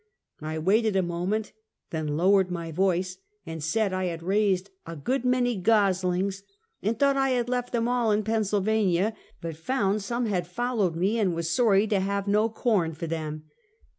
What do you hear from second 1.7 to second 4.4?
then lowered my voice, and said I had